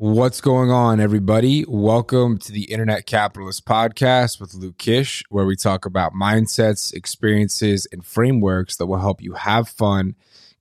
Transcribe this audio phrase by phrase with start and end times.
[0.00, 1.64] What's going on, everybody?
[1.66, 7.84] Welcome to the Internet Capitalist Podcast with Luke Kish, where we talk about mindsets, experiences,
[7.90, 10.14] and frameworks that will help you have fun,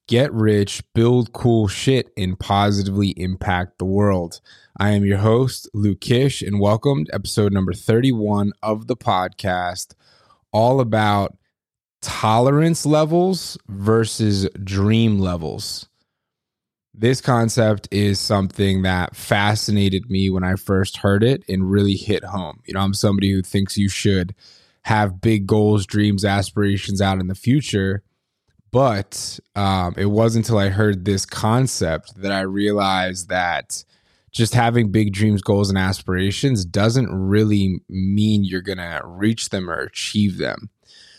[0.07, 4.41] get rich, build cool shit, and positively impact the world.
[4.75, 9.93] I am your host, Luke Kish, and welcome to episode number 31 of the podcast,
[10.51, 11.37] all about
[12.01, 15.87] tolerance levels versus dream levels
[16.97, 22.23] this concept is something that fascinated me when I first heard it and really hit
[22.23, 22.61] home.
[22.65, 24.33] You know, I'm somebody who thinks you should
[24.81, 28.03] have big goals, dreams, aspirations out in the future.
[28.71, 33.83] But um, it wasn't until I heard this concept that I realized that
[34.31, 39.69] just having big dreams, goals, and aspirations doesn't really mean you're going to reach them
[39.69, 40.69] or achieve them.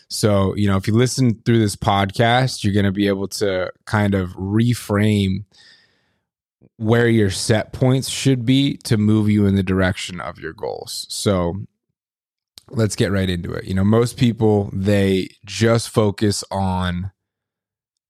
[0.09, 3.71] So, you know, if you listen through this podcast, you're going to be able to
[3.85, 5.45] kind of reframe
[6.77, 11.05] where your set points should be to move you in the direction of your goals.
[11.09, 11.55] So,
[12.71, 13.65] let's get right into it.
[13.65, 17.11] You know, most people they just focus on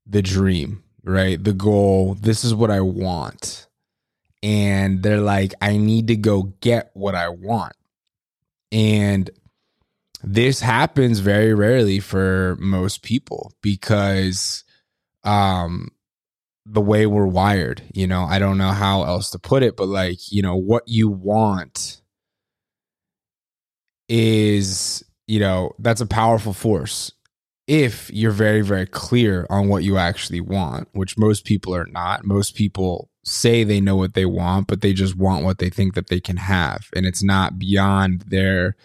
[0.05, 1.41] the dream, right?
[1.41, 3.67] The goal, this is what I want.
[4.41, 7.73] And they're like, I need to go get what I want.
[8.71, 9.29] And
[10.23, 14.63] this happens very rarely for most people because
[15.23, 15.89] um
[16.65, 18.23] the way we're wired you know?
[18.23, 22.01] I don't know how else to put it but like you know what you want
[24.07, 27.11] is you know that's a powerful force
[27.67, 32.25] if you're very very clear on what you actually want which most people are not.
[32.25, 35.93] Most people say they know what they want but they just want what they think
[35.93, 38.75] that they can have and it's not beyond their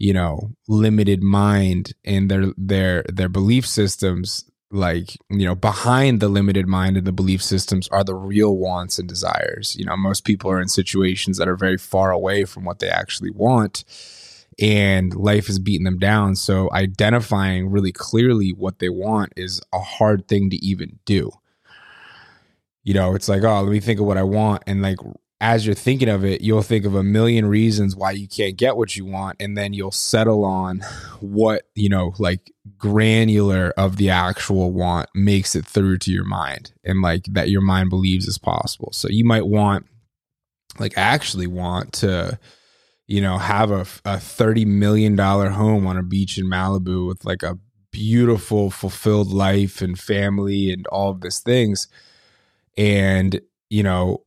[0.00, 6.28] you know limited mind and their their their belief systems like you know behind the
[6.28, 9.76] limited mind and the belief systems are the real wants and desires.
[9.78, 12.88] You know most people are in situations that are very far away from what they
[12.88, 13.84] actually want
[14.58, 16.34] and life is beating them down.
[16.36, 21.30] So identifying really clearly what they want is a hard thing to even do.
[22.84, 24.98] You know it's like oh let me think of what i want and like
[25.40, 28.76] as you're thinking of it, you'll think of a million reasons why you can't get
[28.76, 29.40] what you want.
[29.40, 30.80] And then you'll settle on
[31.20, 36.72] what, you know, like granular of the actual want makes it through to your mind
[36.84, 38.90] and like that your mind believes is possible.
[38.92, 39.86] So you might want,
[40.78, 42.38] like, actually want to,
[43.06, 47.42] you know, have a, a $30 million home on a beach in Malibu with like
[47.42, 47.58] a
[47.90, 51.88] beautiful, fulfilled life and family and all of these things.
[52.76, 53.40] And,
[53.70, 54.24] you know,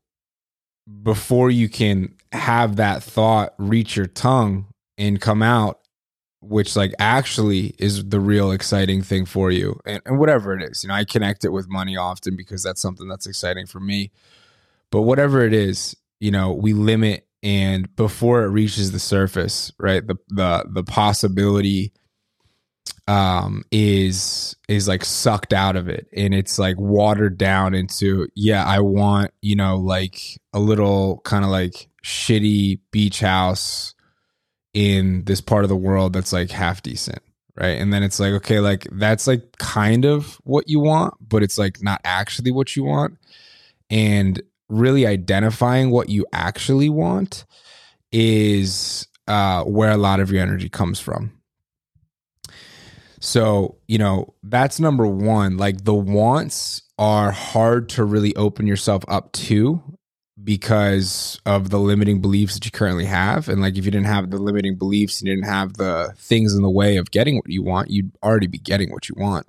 [1.01, 4.67] before you can have that thought reach your tongue
[4.97, 5.79] and come out
[6.41, 10.83] which like actually is the real exciting thing for you and, and, whatever it is
[10.83, 14.11] you know i connect it with money often because that's something that's exciting for me.
[14.91, 20.05] But whatever it is you know we limit and before it reaches the surface right
[20.07, 21.91] the the the possibility
[23.07, 26.07] um is is like sucked out of it.
[26.15, 30.19] And it's like watered down into yeah i want you know like
[30.53, 33.93] a little kind of like shitty beach house
[34.73, 37.21] in this part of the world that's like half decent
[37.55, 37.79] right?
[37.79, 41.57] And then it's like okay like that's like kind of what you want but it's
[41.57, 43.17] like not actually what you want.
[43.89, 47.45] And really identifying what you actually want
[48.11, 51.31] is uh where a lot of your energy comes from
[53.23, 55.55] so, you know, that's number one.
[55.55, 59.81] Like the wants are hard to really open yourself up to
[60.43, 63.47] because of the limiting beliefs that you currently have.
[63.47, 66.63] And like if you didn't have the limiting beliefs, you didn't have the things in
[66.63, 69.47] the way of getting what you want, you'd already be getting what you want.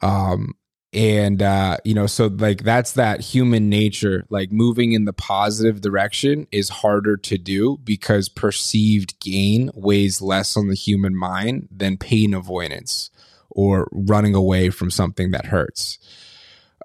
[0.00, 0.52] Um,
[0.94, 5.80] and uh you know so like that's that human nature like moving in the positive
[5.80, 11.96] direction is harder to do because perceived gain weighs less on the human mind than
[11.96, 13.10] pain avoidance
[13.50, 15.98] or running away from something that hurts.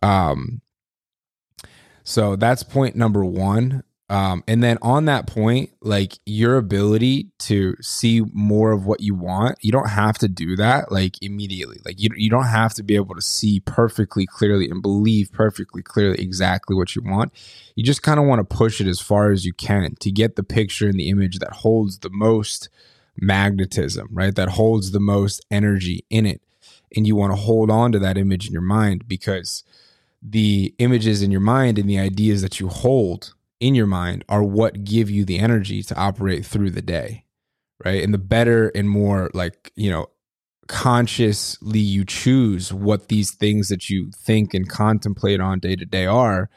[0.02, 0.62] Um
[2.04, 7.76] so that's point number 1 um, and then on that point, like your ability to
[7.80, 11.78] see more of what you want, you don't have to do that like immediately.
[11.86, 15.84] Like you, you don't have to be able to see perfectly clearly and believe perfectly
[15.84, 17.32] clearly exactly what you want.
[17.76, 20.36] You just kind of want to push it as far as you can to get
[20.36, 22.70] the picture and the image that holds the most
[23.16, 24.34] magnetism, right?
[24.34, 26.42] That holds the most energy in it.
[26.96, 29.64] And you want to hold on to that image in your mind because
[30.20, 34.44] the images in your mind and the ideas that you hold in your mind are
[34.44, 37.24] what give you the energy to operate through the day
[37.84, 40.08] right and the better and more like you know
[40.68, 46.06] consciously you choose what these things that you think and contemplate on day to day
[46.06, 46.50] are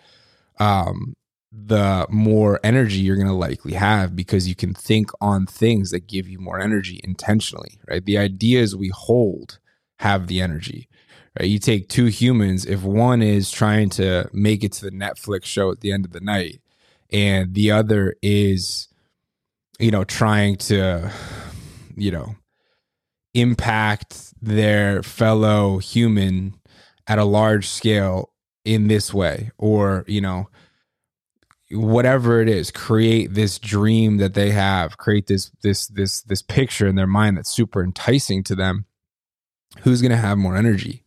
[0.58, 1.14] um
[1.52, 6.08] the more energy you're going to likely have because you can think on things that
[6.08, 8.05] give you more energy intentionally, right?
[8.06, 9.58] The ideas we hold
[9.98, 10.88] have the energy.
[11.38, 11.50] Right?
[11.50, 15.70] You take two humans, if one is trying to make it to the Netflix show
[15.70, 16.62] at the end of the night
[17.12, 18.88] and the other is
[19.79, 21.12] you know trying to
[21.97, 22.35] you know
[23.35, 26.55] impact their fellow human
[27.06, 28.32] at a large scale
[28.64, 30.49] in this way or you know
[31.70, 36.87] whatever it is create this dream that they have create this this this this picture
[36.87, 38.87] in their mind that's super enticing to them.
[39.81, 41.05] Who's going to have more energy?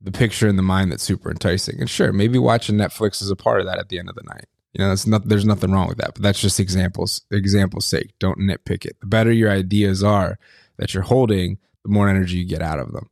[0.00, 1.78] The picture in the mind that's super enticing.
[1.78, 4.22] And sure maybe watching netflix is a part of that at the end of the
[4.22, 8.12] night you know not there's nothing wrong with that but that's just examples examples sake
[8.18, 10.38] don't nitpick it the better your ideas are
[10.76, 13.08] that you're holding the more energy you get out of them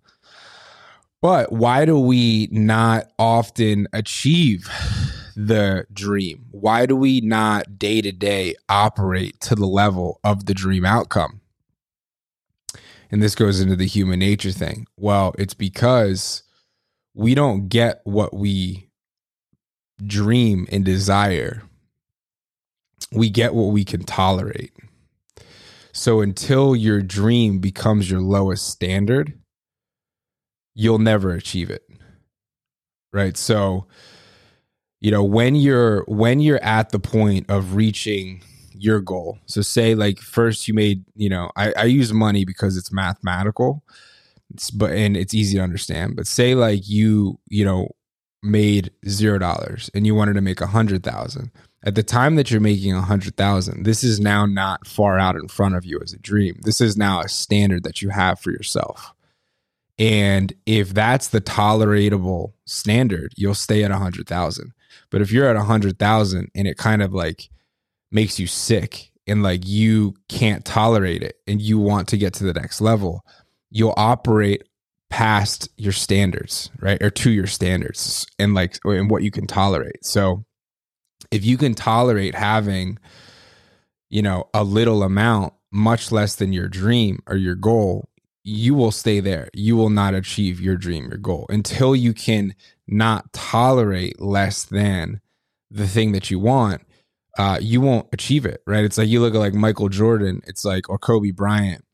[1.21, 4.69] but why do we not often achieve
[5.39, 6.47] the dream?
[6.51, 11.41] Why do we not day to day operate to the level of the dream outcome?
[13.11, 14.87] And this goes into the human nature thing.
[14.97, 16.43] Well, it's because
[17.15, 18.88] we don't get what we
[20.07, 21.63] dream and desire.
[23.13, 24.73] We get what we can tolerate.
[25.93, 29.33] So until your dream becomes your lowest standard,
[30.75, 31.83] you'll never achieve it.
[33.13, 33.37] Right?
[33.37, 33.87] So
[35.01, 38.43] you know when you're when you're at the point of reaching
[38.73, 42.77] your goal so say like first you made you know i, I use money because
[42.77, 43.83] it's mathematical
[44.55, 47.89] it's, but and it's easy to understand but say like you you know
[48.49, 51.51] made zero dollars and you wanted to make a hundred thousand.
[51.85, 55.37] At the time that you're making a hundred thousand this is now not far out
[55.37, 56.59] in front of you as a dream.
[56.63, 59.13] This is now a standard that you have for yourself.
[59.99, 64.73] And if that's the tolerable standard you'll stay at a hundred thousand.
[65.11, 67.49] But if you're at a hundred thousand and it kind of like
[68.11, 72.45] makes you sick and like you can't tolerate it and you want to get to
[72.45, 73.25] the next level,
[73.71, 74.63] you'll operate
[75.11, 77.03] past your standards, right?
[77.03, 80.05] Or to your standards and like and what you can tolerate.
[80.05, 80.45] So
[81.31, 82.99] if you can tolerate having,
[84.11, 88.09] you know, a little amount, much less than your dream or your goal,
[88.45, 89.49] you will stay there.
[89.53, 92.55] You will not achieve your dream, your goal until you can
[92.87, 95.21] not tolerate less than
[95.71, 96.83] the thing that you want.
[97.37, 98.85] Uh, you won't achieve it, right?
[98.85, 101.85] It's like you look at like Michael Jordan, it's like, or Kobe Bryant.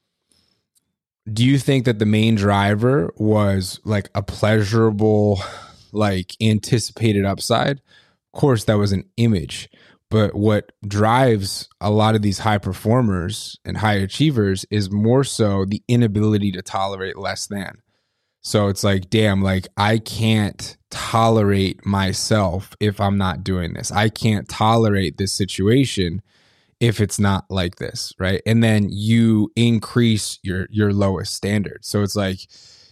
[1.32, 5.40] Do you think that the main driver was like a pleasurable,
[5.92, 7.78] like anticipated upside?
[7.78, 9.70] Of course, that was an image.
[10.10, 15.64] But what drives a lot of these high performers and high achievers is more so
[15.64, 17.78] the inability to tolerate less than.
[18.42, 23.90] So it's like, damn, like I can't tolerate myself if I'm not doing this.
[23.90, 26.22] I can't tolerate this situation
[26.80, 28.42] if it's not like this, right?
[28.46, 31.84] And then you increase your your lowest standard.
[31.84, 32.38] So it's like,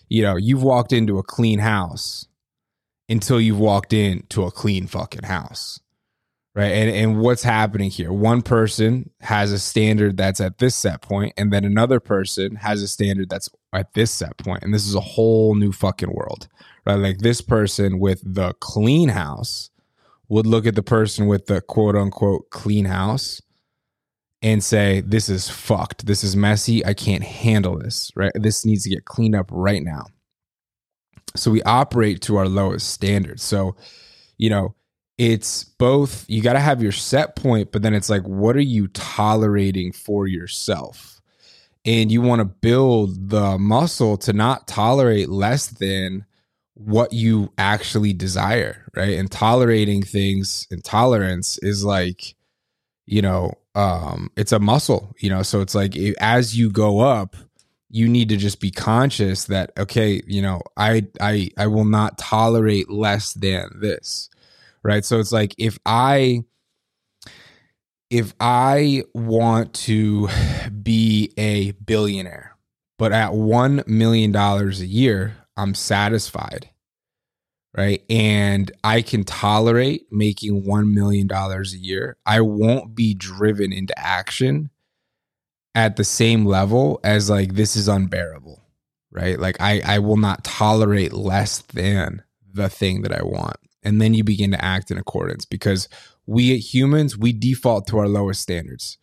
[0.08, 2.26] you know, you've walked into a clean house
[3.08, 5.80] until you've walked into a clean fucking house
[6.54, 11.00] right and and what's happening here one person has a standard that's at this set
[11.02, 14.86] point and then another person has a standard that's at this set point and this
[14.86, 16.48] is a whole new fucking world
[16.86, 19.70] right like this person with the clean house
[20.28, 23.40] would look at the person with the quote unquote clean house
[24.42, 26.06] and say this is fucked.
[26.06, 26.84] This is messy.
[26.84, 28.32] I can't handle this right?
[28.34, 30.06] This needs to get cleaned up right now.
[31.36, 33.76] So we operate to our lowest standards so
[34.38, 34.74] you know
[35.18, 38.60] it's both you got to have your set point but then it's like what are
[38.60, 41.20] you tolerating for yourself?
[41.84, 46.24] And you want to build the muscle to not tolerate less than
[46.74, 49.16] what you actually desire right?
[49.18, 52.34] And tolerating things and tolerance is like
[53.06, 55.42] you know um it's a muscle you know?
[55.42, 57.36] So it's like as you go up
[57.90, 62.18] you need to just be conscious that okay you know i i i will not
[62.18, 64.28] tolerate less than this
[64.84, 65.04] right?
[65.04, 66.42] So it's like if i
[68.10, 70.28] if i want to
[70.82, 72.56] be a billionaire
[72.98, 76.68] but at 1 million dollars a year i'm satisfied
[77.76, 78.02] right?
[78.10, 82.16] And i can tolerate making 1 million dollars a year.
[82.26, 84.70] I won't be driven into action
[85.74, 88.62] at the same level as like this is unbearable
[89.12, 89.38] right?
[89.38, 93.56] Like i i will not tolerate less than the thing that i want.
[93.84, 95.88] And then you begin to act in accordance because
[96.26, 98.98] we humans we default to our lowest standards.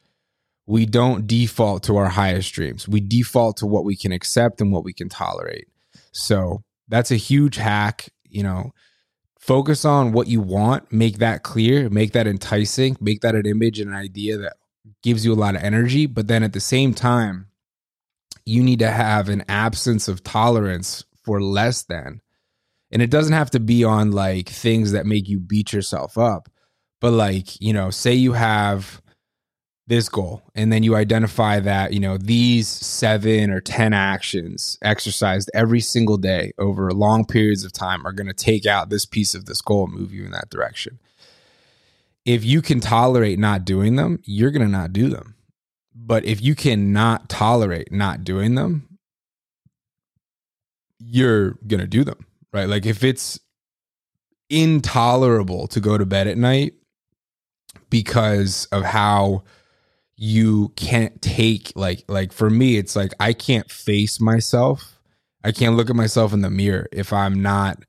[0.65, 2.87] We don't default to our highest dreams.
[2.87, 5.67] We default to what we can accept and what we can tolerate.
[6.11, 8.71] So that's a huge hack you know
[9.39, 13.79] focus on what you want, make that clear, make that enticing, make that an image
[13.79, 14.57] and an idea that
[15.01, 16.05] gives you a lot of energy.
[16.05, 17.47] But then at the same time,
[18.45, 22.21] you need to have an absence of tolerance for less than.
[22.91, 26.49] And it doesn't have to be on like things that make you beat yourself up,
[26.99, 29.01] but like, you know, say you have
[29.89, 30.41] this goal.
[30.55, 36.17] And then you identify that you know these seven or ten actions exercised every single
[36.17, 39.61] day over long periods of time are going to take out this piece of this
[39.61, 40.99] goal and move you in that direction.
[42.25, 45.35] If you can tolerate not doing them you're going to not do them.
[45.93, 48.97] But if you cannot tolerate not doing them
[50.99, 52.67] you're going to do them right?
[52.67, 53.39] Like if it's
[54.49, 56.73] intolerable to go to bed at night
[57.89, 59.43] because of how
[60.21, 64.99] you can't take like like for me it's like I can't face myself.
[65.45, 67.85] I can't look at myself in the mirror if I'm not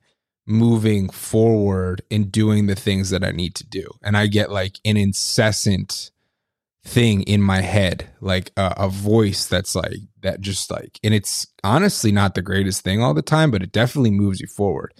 [0.46, 3.84] moving forward and doing the things that I need to do.
[4.04, 6.12] And I get like an incessant
[6.84, 11.48] thing in my head, like a, a, voice that's like that just like and it's
[11.64, 14.94] honestly not the greatest thing all the time, but it definitely moves you forward.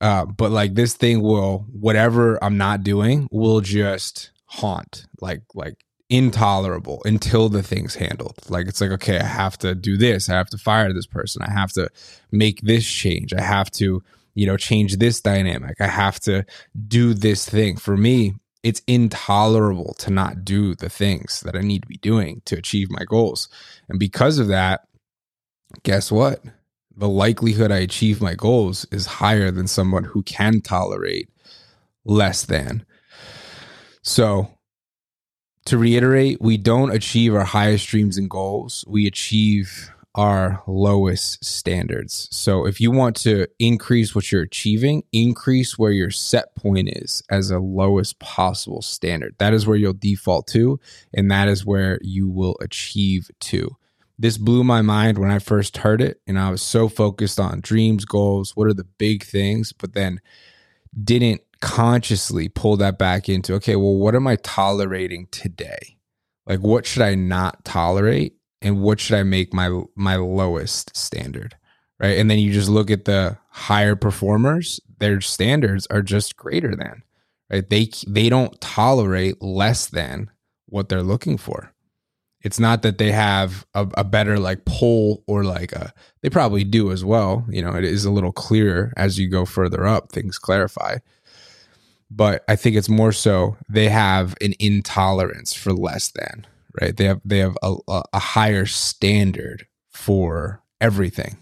[0.00, 5.76] Uh, but like this thing will whatever I'm not doing will just haunt like like
[6.08, 8.38] intolerable until the thing's handled.
[8.48, 10.28] Like it's like, okay, I have to do this.
[10.28, 11.42] I have to fire this person.
[11.42, 11.88] I have to
[12.30, 13.32] make this change.
[13.32, 14.02] I have to,
[14.34, 15.80] you know, change this dynamic.
[15.80, 16.44] I have to
[16.86, 17.76] do this thing.
[17.76, 22.42] For me, it's intolerable to not do the things that I need to be doing
[22.46, 23.48] to achieve my goals.
[23.88, 24.82] And because of that,
[25.82, 26.42] guess what?
[26.96, 31.28] The likelihood I achieve my goals is higher than someone who can tolerate
[32.04, 32.86] less than.
[34.02, 34.55] So
[35.66, 38.84] to reiterate, we don't achieve our highest dreams and goals.
[38.86, 42.26] We achieve our lowest standards.
[42.32, 47.22] So if you want to increase what you're achieving, increase where your set point is
[47.30, 49.34] as a lowest possible standard.
[49.38, 50.80] That is where you'll default to,
[51.12, 53.76] and that is where you will achieve to.
[54.18, 57.60] This blew my mind when I first heard it, and I was so focused on
[57.60, 60.22] dreams, goals, what are the big things, but then
[61.04, 65.98] didn't consciously pull that back into okay, well, what am I tolerating today?
[66.46, 71.56] Like, what should I not tolerate, and what should I make my my lowest standard?
[71.98, 76.76] Right, and then you just look at the higher performers; their standards are just greater
[76.76, 77.02] than.
[77.50, 80.30] Right, they they don't tolerate less than
[80.66, 81.72] what they're looking for.
[82.42, 86.62] It's not that they have a, a, better like pull or like a, they probably
[86.62, 87.44] do as well.
[87.48, 90.98] You know, it is a little clearer as you go further up, things clarify
[92.10, 96.46] but I think it's more so they have an intolerance for less than,
[96.80, 96.96] right?
[96.96, 97.76] They have they have a,
[98.12, 101.38] a higher standard for everything.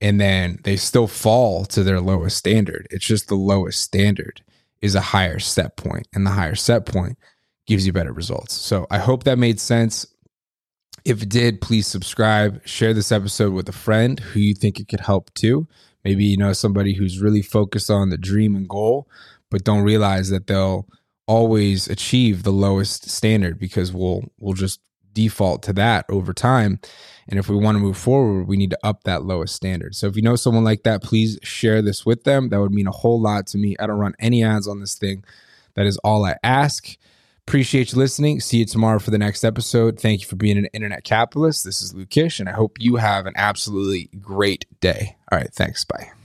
[0.00, 2.86] And then they still fall to their lowest standard.
[2.90, 4.42] It's just the lowest standard
[4.80, 7.18] is a higher set point, and the higher set point
[7.66, 8.54] gives you better results.
[8.54, 10.06] So I hope that made sense.
[11.04, 14.88] If it did, please subscribe, share this episode with a friend who you think it
[14.88, 15.66] could help too.
[16.04, 19.08] Maybe you know somebody who's really focused on the dream and goal,
[19.50, 20.86] but don't realize that they'll
[21.26, 24.80] always achieve the lowest standard because we'll we'll just
[25.12, 26.80] default to that over time.
[27.28, 29.94] And if we want to move forward, we need to up that lowest standard.
[29.94, 32.48] So if you know someone like that, please share this with them.
[32.48, 33.76] That would mean a whole lot to me.
[33.78, 35.24] I don't run any ads on this thing.
[35.74, 36.96] That is all I ask.
[37.46, 38.40] Appreciate you listening.
[38.40, 39.98] See you tomorrow for the next episode.
[39.98, 41.64] Thank you for being an internet capitalist.
[41.64, 45.16] This is Luke Kish, and I hope you have an absolutely great day.
[45.32, 45.52] All right.
[45.52, 45.84] Thanks.
[45.84, 46.17] Bye.